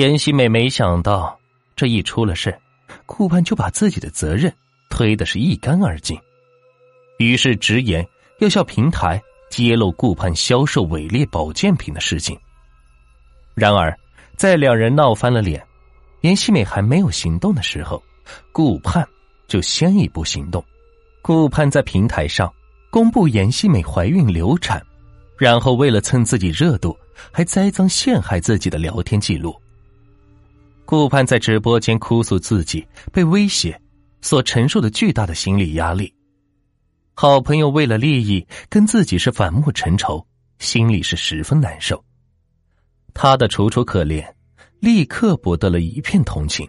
[0.00, 1.38] 严希美没想到，
[1.76, 2.58] 这一出了事，
[3.04, 4.50] 顾盼就把自己的责任
[4.88, 6.18] 推的是一干二净，
[7.18, 8.08] 于是直言
[8.38, 12.34] 要向平台揭露顾盼销售伪劣保健品的事情。
[13.54, 13.94] 然而，
[14.38, 15.62] 在两人闹翻了脸，
[16.22, 18.02] 严希美还没有行动的时候，
[18.52, 19.06] 顾盼
[19.48, 20.64] 就先一步行动。
[21.20, 22.50] 顾盼在平台上
[22.88, 24.82] 公布严希美怀孕流产，
[25.36, 26.96] 然后为了蹭自己热度，
[27.30, 29.54] 还栽赃陷害自己的聊天记录。
[30.90, 33.80] 顾盼在直播间哭诉自己被威胁
[34.22, 36.12] 所承受的巨大的心理压力，
[37.14, 40.26] 好朋友为了利益跟自己是反目成仇，
[40.58, 42.04] 心里是十分难受。
[43.14, 44.28] 他的楚楚可怜
[44.80, 46.68] 立刻博得了一片同情，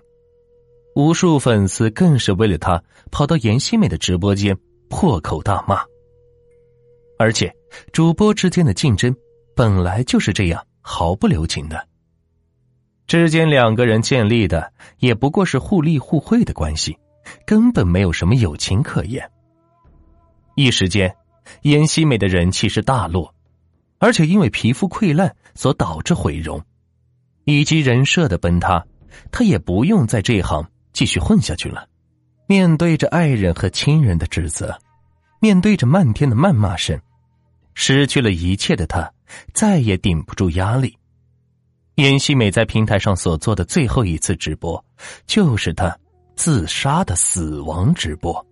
[0.93, 2.79] 无数粉丝更是为了他
[3.09, 4.55] 跑到严希美的直播间
[4.87, 5.81] 破口大骂。
[7.17, 7.51] 而且，
[7.91, 9.11] 主播之间的竞争
[9.55, 11.87] 本来就是这样毫不留情的。
[13.11, 16.97] 之间两个人建立的也不过是互利互惠的关系，
[17.45, 19.29] 根本没有什么友情可言。
[20.55, 21.13] 一时间，
[21.63, 23.35] 严希美的人气是大落，
[23.99, 26.63] 而且因为皮肤溃烂所导致毁容，
[27.43, 28.81] 以及人设的崩塌，
[29.29, 31.85] 她也不用在这行继续混下去了。
[32.47, 34.73] 面对着爱人和亲人的指责，
[35.41, 36.97] 面对着漫天的谩骂声，
[37.73, 39.11] 失去了一切的她
[39.51, 40.95] 再也顶不住压力。
[42.01, 44.83] 严希美在平台上所做的最后一次直播，
[45.27, 45.95] 就是她
[46.35, 48.43] 自杀的死亡直播。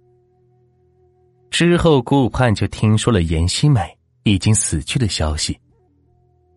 [1.50, 3.82] 之后，顾盼就听说了严希美
[4.22, 5.60] 已经死去的消息，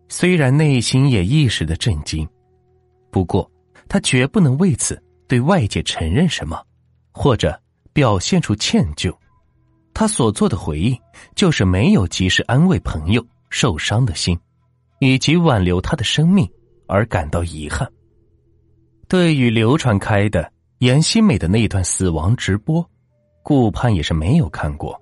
[0.07, 2.27] 虽然内心也一时的震惊，
[3.09, 3.49] 不过
[3.89, 6.63] 他绝不能为此对外界承认什么，
[7.11, 7.59] 或者
[7.91, 9.11] 表现出歉疚。
[9.95, 10.95] 他所做的回应，
[11.35, 14.39] 就是没有及时安慰朋友受伤的心，
[14.99, 16.47] 以及挽留他的生命。
[16.87, 17.89] 而感到遗憾。
[19.07, 22.87] 对于流传开的严希美的那段死亡直播，
[23.43, 24.99] 顾盼也是没有看过。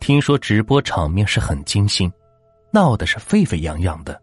[0.00, 2.12] 听说直播场面是很惊心，
[2.72, 4.20] 闹的是沸沸扬扬的，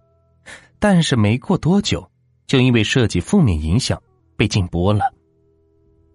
[0.78, 2.06] 但是没过多久，
[2.48, 4.02] 就因为涉及负面影响
[4.36, 5.06] 被禁播了。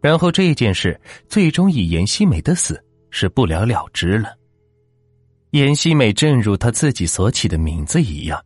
[0.01, 4.37] 然后这件事最终以严希美的死是不了了之了。
[5.53, 8.39] 严希美正如她自己所起的名字一样。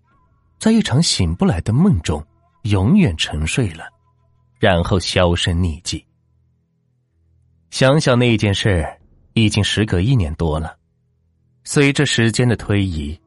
[0.59, 2.25] 在一场醒不来的梦中，
[2.63, 3.85] 永远沉睡了，
[4.59, 6.05] 然后销声匿迹。
[7.71, 8.85] 想想那件事，
[9.35, 10.77] 已经时隔一年多了。
[11.63, 13.19] 随着时间的推移，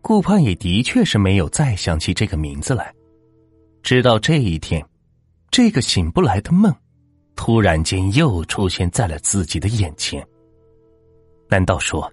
[0.00, 2.94] 顾盼也的确是没有再想起这个名字来。
[3.82, 4.84] 直到这一天，
[5.50, 6.74] 这个醒不来的梦，
[7.36, 10.26] 突然间又出现在了自己的眼前。
[11.50, 12.10] 难道说，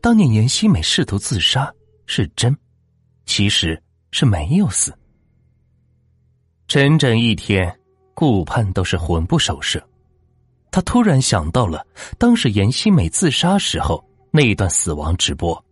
[0.00, 1.70] 当年严希美试图自杀
[2.06, 2.56] 是真？
[3.26, 3.78] 其实。
[4.10, 4.96] 是没有死，
[6.66, 7.78] 整整一天，
[8.14, 9.82] 顾盼都是魂不守舍。
[10.70, 11.86] 他突然想到了
[12.18, 15.64] 当时严希美自杀时候那一段死亡直播，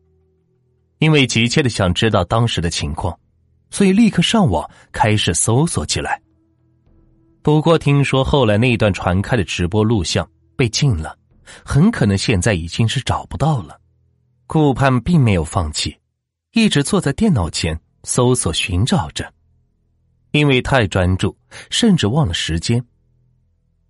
[0.98, 3.18] 因为急切的想知道当时的情况，
[3.70, 6.20] 所以立刻上网开始搜索起来。
[7.42, 11.14] 不过听说后来那一段传开的直播录像被禁了，
[11.64, 13.78] 很可能现在已经是找不到了。
[14.46, 15.94] 顾盼并没有放弃，
[16.52, 17.78] 一直坐在电脑前。
[18.04, 19.32] 搜索寻找着，
[20.30, 21.36] 因为太专注，
[21.70, 22.84] 甚至忘了时间。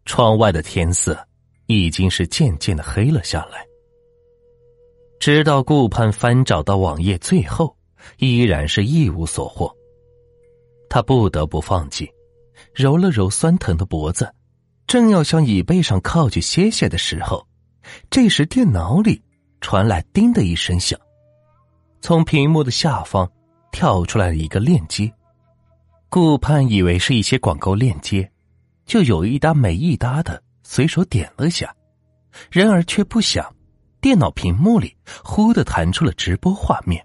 [0.06, 1.18] 窗外的天色
[1.66, 3.66] 已经是渐渐的黑了下来。
[5.18, 7.76] 直到顾盼翻找到网页，最后
[8.18, 9.74] 依然是一无所获。
[10.88, 12.08] 他不得不放弃，
[12.74, 14.30] 揉了揉酸疼的脖子，
[14.86, 17.46] 正要向椅背上靠去歇歇的时候，
[18.10, 19.22] 这时电脑里
[19.60, 21.00] 传来“叮”的一声响，
[22.02, 23.28] 从屏幕的下方。
[23.74, 25.12] 跳出来了一个链接，
[26.08, 28.30] 顾盼以为是一些广告链接，
[28.86, 31.74] 就有一搭没一搭的随手点了下，
[32.52, 33.44] 然而却不想，
[34.00, 37.04] 电脑屏幕里忽的弹出了直播画面，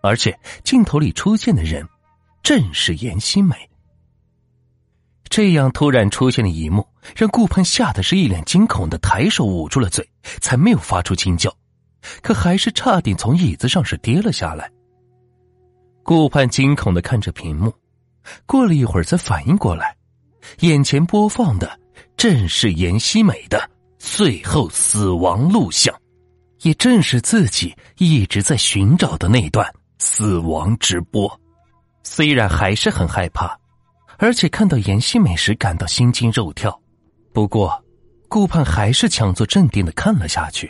[0.00, 1.84] 而且镜头里出现的人
[2.40, 3.56] 正是严希美。
[5.28, 6.86] 这样突然出现的一幕，
[7.16, 10.08] 让顾盼吓得是一脸惊恐的抬手捂住了嘴，
[10.40, 11.52] 才没有发出惊叫，
[12.22, 14.70] 可还是差点从椅子上是跌了下来。
[16.10, 17.72] 顾盼惊恐的看着屏幕，
[18.44, 19.96] 过了一会儿才反应过来，
[20.58, 21.78] 眼前播放的
[22.16, 25.94] 正是严希美的最后死亡录像，
[26.62, 31.40] 也正是自己一直在寻找的那段死亡直播。
[32.02, 33.56] 虽然还是很害怕，
[34.18, 36.76] 而且看到严希美时感到心惊肉跳，
[37.32, 37.84] 不过
[38.28, 40.68] 顾盼还是强作镇定的看了下去。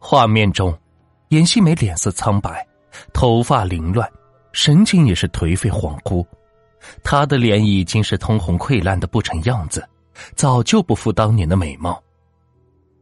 [0.00, 0.76] 画面中，
[1.28, 2.66] 严希美脸色苍白。
[3.12, 4.10] 头发凌乱，
[4.52, 6.26] 神情也是颓废恍惚，
[7.02, 9.86] 他的脸已经是通红溃烂的不成样子，
[10.34, 12.02] 早就不复当年的美貌。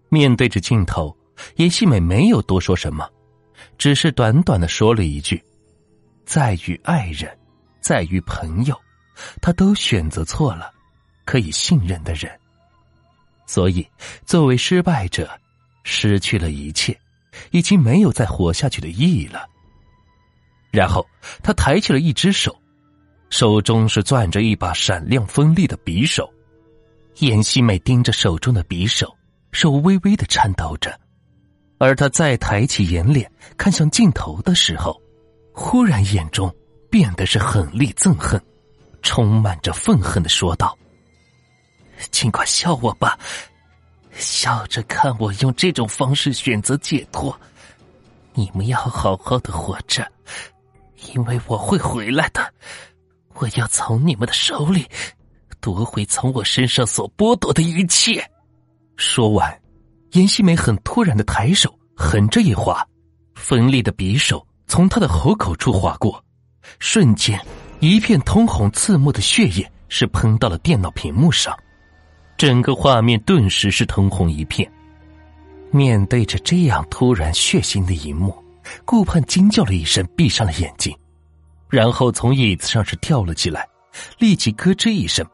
[0.09, 1.17] 面对着镜头，
[1.56, 3.09] 严希美没有多说什么，
[3.79, 5.43] 只是短短的说了一句
[6.25, 7.31] ：“在于爱人，
[7.81, 8.79] 在于朋友，
[9.41, 10.71] 他都选择错了
[11.25, 12.31] 可以信任的人，
[13.47, 13.87] 所以
[14.25, 15.31] 作为失败者，
[15.83, 16.99] 失去了一切，
[17.50, 19.49] 已经没有再活下去的意义了。”
[20.72, 21.06] 然后
[21.42, 22.56] 他抬起了一只手。
[23.30, 26.28] 手中是攥着一把闪亮锋利的匕首，
[27.19, 29.16] 严希美盯着手中的匕首，
[29.52, 30.98] 手微微的颤抖着。
[31.78, 35.00] 而他再抬起眼脸看向镜头的时候，
[35.52, 36.54] 忽然眼中
[36.90, 38.40] 变得是狠厉憎恨，
[39.00, 40.76] 充满着愤恨的说道
[42.12, 43.19] ：“尽管笑我吧，
[44.12, 47.34] 笑着看我用这种方式选择解脱。
[48.34, 50.06] 你们要好好的活着，
[51.14, 52.52] 因为我会回来的。”
[53.37, 54.87] 我要从你们的手里
[55.58, 58.22] 夺回从我身上所剥夺的一切。
[58.96, 59.58] 说完，
[60.12, 62.87] 严希美很突然的抬手，横着一划，
[63.34, 66.22] 锋利的匕首从他的喉口处划过，
[66.78, 67.40] 瞬间，
[67.81, 71.58] 一片通红刺目的血液是喷到了电脑屏幕上，
[72.37, 74.70] 整个画面顿时是通红一片。
[75.70, 78.42] 面对着这样突然血腥的一幕，
[78.85, 80.97] 顾盼惊叫了一声，闭上了眼睛。
[81.69, 83.67] 然后从椅子上是跳了起来，
[84.19, 85.26] 立即咯吱一声，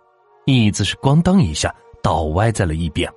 [0.47, 3.11] 椅子是咣当一下倒歪在了一边。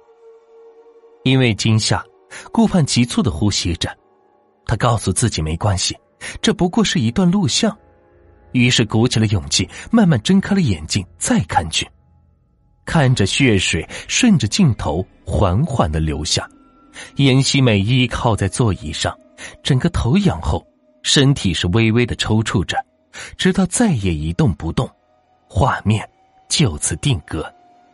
[1.24, 2.04] 因为惊吓，
[2.52, 3.96] 顾盼急促的呼吸着，
[4.66, 5.96] 他告诉自己没关系，
[6.42, 7.78] 这不过是一段录像。
[8.54, 11.88] 于是鼓起了勇气，慢慢睁开了眼睛，再看去，
[12.86, 16.50] 看着血水顺着镜头缓缓的流下，
[17.18, 19.16] 严希美依靠在座椅上，
[19.64, 20.66] 整个头仰后，
[21.04, 22.78] 身体是微微的抽搐着。
[23.38, 24.90] 直到再也一动不动，
[25.46, 26.10] 画面
[26.48, 27.46] 就此定格，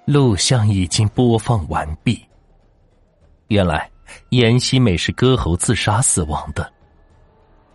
[0.06, 2.24] 录像已经播放完毕。
[3.48, 3.90] 原来
[4.30, 6.72] 严希美是割喉自杀死亡的。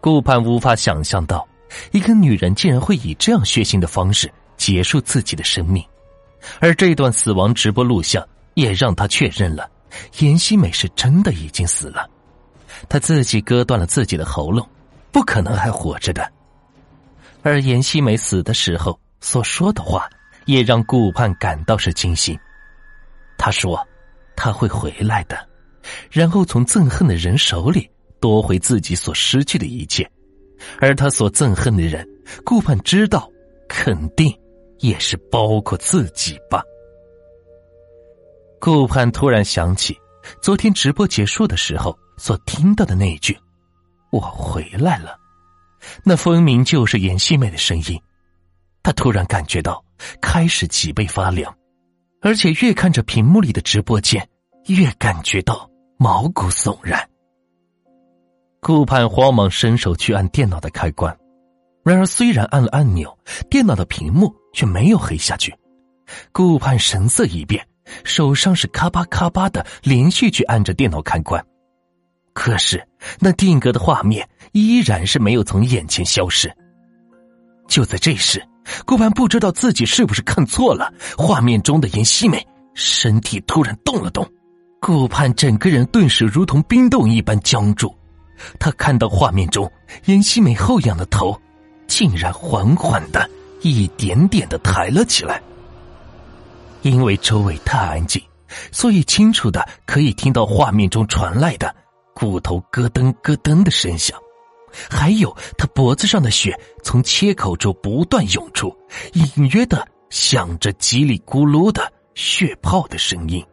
[0.01, 1.45] 顾盼无法想象到，
[1.91, 5.85] 一个女人竟然会以这样血腥的方式结束自己的生命，
[6.61, 8.25] 而这段死亡直播录像
[8.55, 9.69] 也让他确认了
[10.21, 12.09] 严希美是真的已经死了。
[12.89, 14.69] 他自己割断了自己的喉咙，
[15.11, 16.31] 不可能还活着的。
[17.43, 20.09] 而严希美死的时候所说的话，
[20.47, 22.39] 也让顾盼感到是惊心。
[23.37, 23.85] 他说
[24.37, 25.37] ：“他会回来的，
[26.11, 27.91] 然后从憎恨的人手里
[28.21, 30.09] 夺回自己所失去的一切。
[30.81, 32.09] 而他所憎恨的人，
[32.45, 33.29] 顾盼知道，
[33.69, 34.33] 肯定
[34.79, 36.63] 也是包括自己吧。”
[38.61, 39.99] 顾盼突然想起，
[40.41, 43.37] 昨天直播结束的时候所听到的那一句
[44.13, 45.19] ：“我回来了。”
[46.07, 48.01] 那分明就是严希美的声音，
[48.81, 49.85] 他突然感觉到
[50.21, 51.53] 开始脊背发凉，
[52.21, 54.25] 而且越看着屏幕里的直播间，
[54.69, 57.11] 越感觉到毛骨悚然。
[58.61, 61.19] 顾盼慌忙伸手去按电脑的开关，
[61.85, 63.19] 然而虽然按了按钮，
[63.51, 65.53] 电脑的屏幕却没有黑下去。
[66.31, 67.67] 顾盼神色一变，
[68.05, 71.45] 手上是咔吧咔吧的连续去按着电脑开关。
[72.33, 72.83] 可是，
[73.19, 76.51] 那定格的画面依然是没有从眼前消失。
[77.69, 78.43] 就在这时，
[78.85, 84.27] 顾盼不知道自己是不是看错了，画面中的严希美身体突然动了动，
[84.81, 87.95] 顾盼整个人顿时如同冰冻一般僵住。
[88.59, 89.71] 他看到画面中
[90.07, 91.39] 严希美后仰的头，
[91.87, 93.29] 竟然缓缓的
[93.61, 95.41] 一点点的抬了起来。
[96.81, 98.21] 因为周围太安静，
[98.73, 101.73] 所以清楚的可以听到画面中传来的。
[102.15, 104.19] 骨头咯噔咯噔的声响，
[104.91, 108.75] 还有他脖子上的血从切口处不断涌出，
[109.15, 113.45] 隐约的响着叽里咕噜的血泡的声音。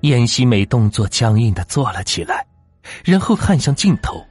[0.00, 2.46] 燕西美动作僵硬的坐了起来，
[3.04, 4.22] 然后看向镜头，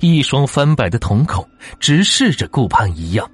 [0.00, 1.44] 一双翻白的瞳孔
[1.80, 3.28] 直视着顾盼一样，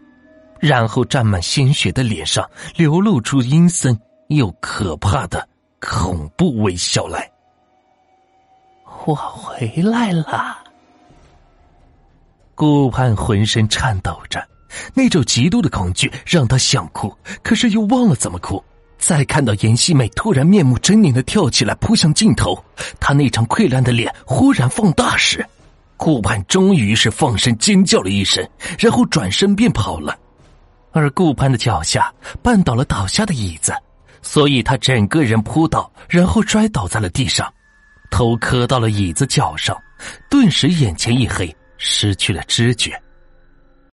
[0.59, 5.47] 然后沾满鲜血的脸上流露出阴森又可怕的
[5.81, 7.31] 恐怖微笑来。
[9.07, 10.59] 我回来了。
[12.57, 14.45] 顾盼浑身颤抖着，
[14.95, 18.63] 那种极度的恐惧让他想哭，可是又忘了怎么哭。
[18.99, 22.59] 再看到严希美突然面目狰狞的跳起来扑向镜头，
[22.99, 25.47] 她那张溃烂的脸忽然放大时，
[25.97, 28.45] 顾盼终于是放声尖叫了一声，
[28.79, 30.19] 然后转身便跑了。
[30.91, 33.73] 而顾盼的脚下绊倒了倒下的椅子，
[34.21, 37.53] 所以他整个人扑倒，然后摔倒在了地上。
[38.11, 39.77] 头磕到了椅子脚上，
[40.29, 43.01] 顿时眼前一黑，失去了知觉。